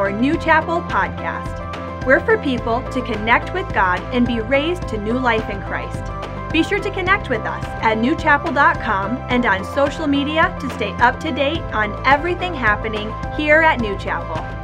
[0.00, 2.06] our New Chapel podcast.
[2.06, 6.10] We're for people to connect with God and be raised to new life in Christ.
[6.50, 11.20] Be sure to connect with us at newchapel.com and on social media to stay up
[11.20, 14.59] to date on everything happening here at New Chapel.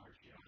[0.09, 0.48] RTI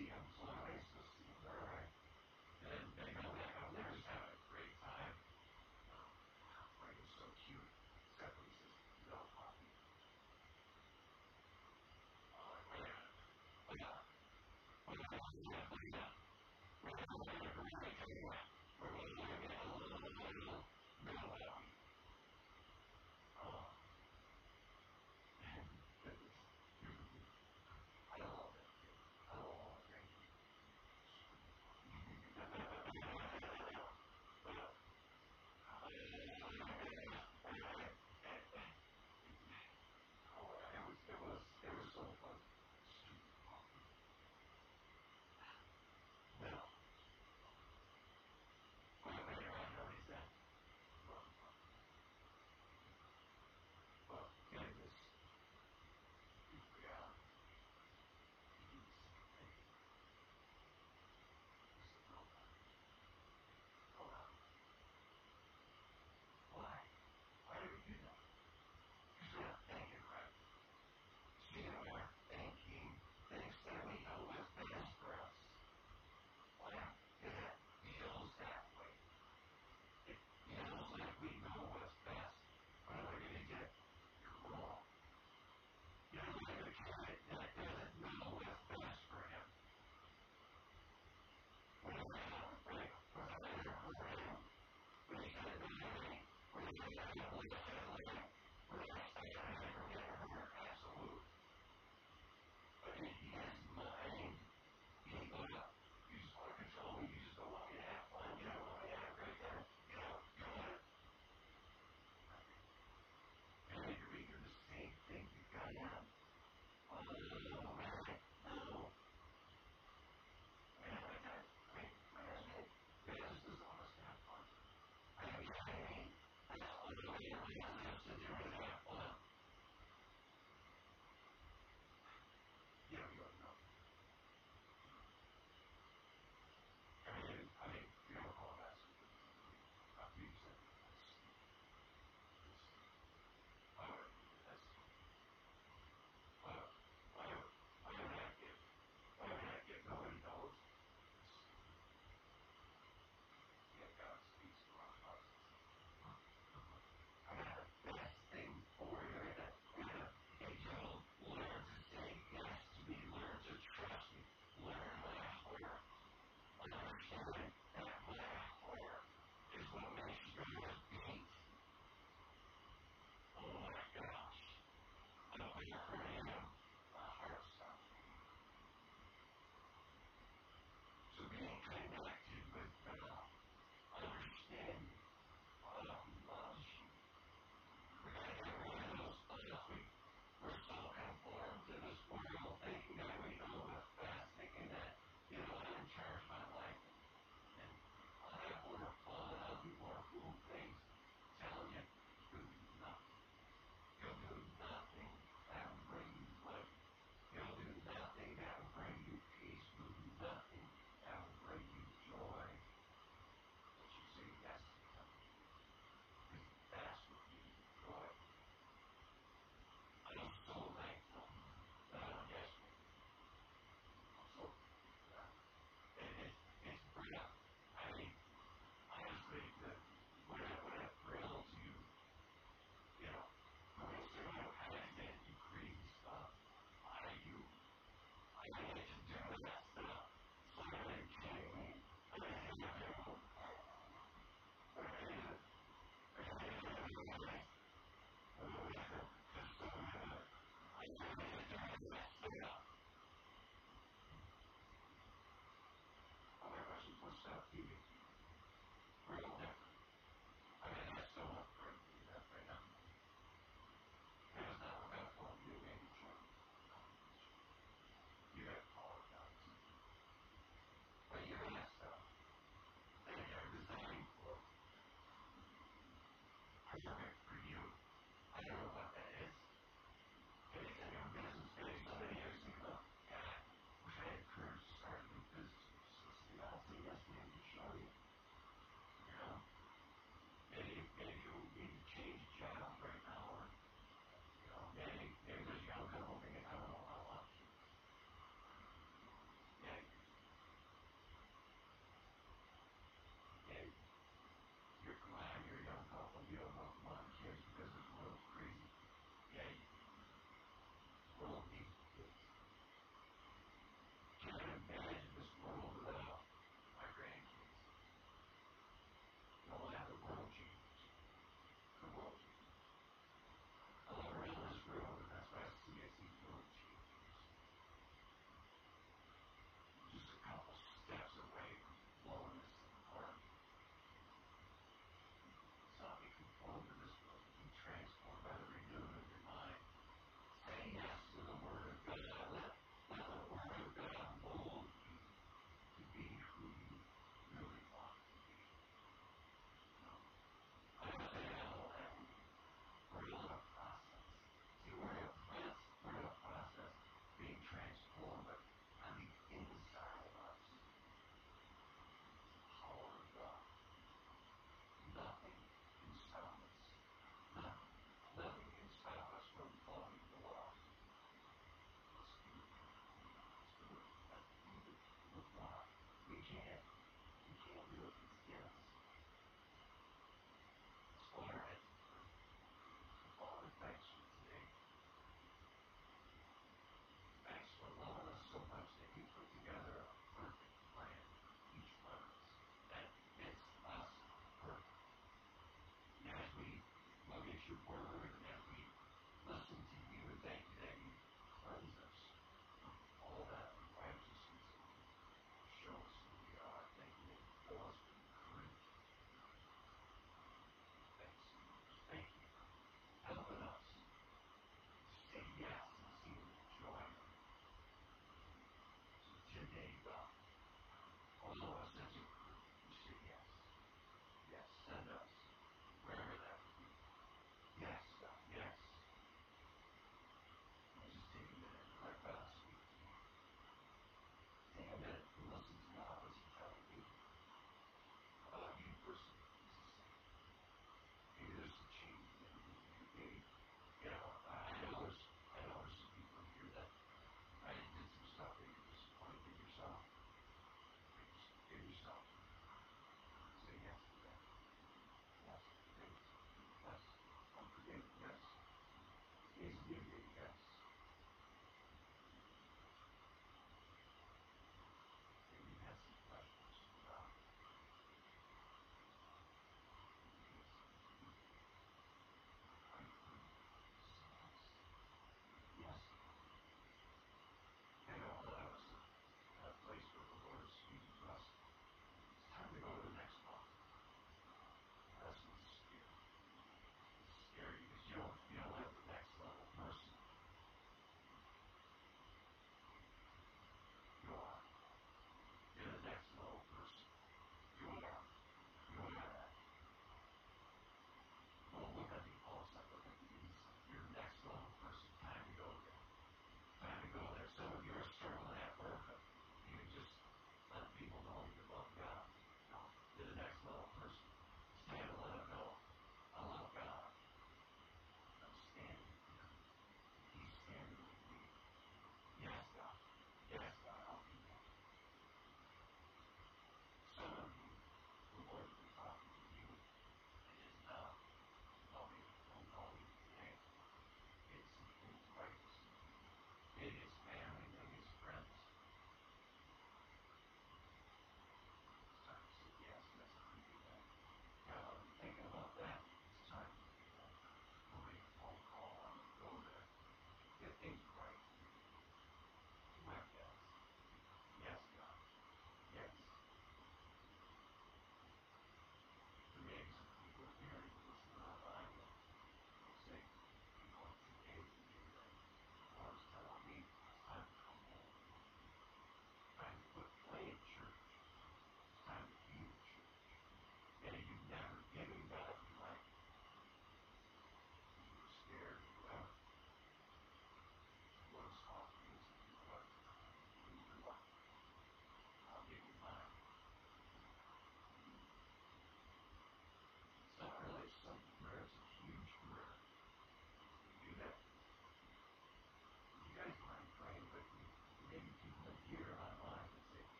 [0.00, 0.39] Yeah,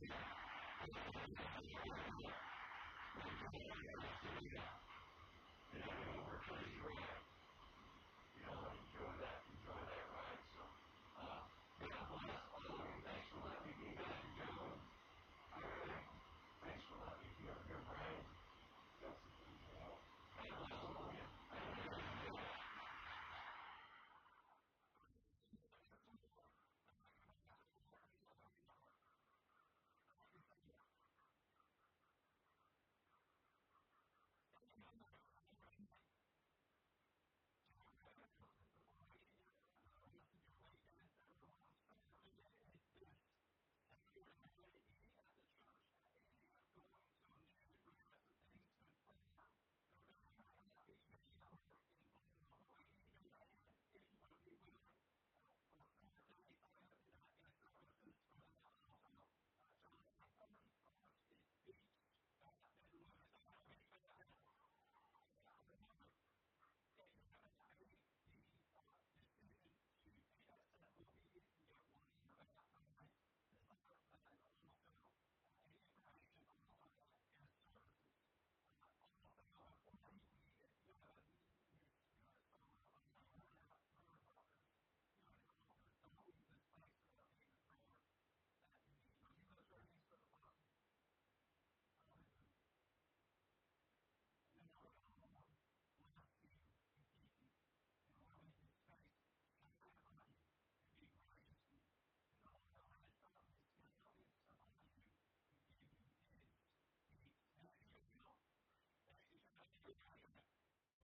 [0.00, 0.08] 23.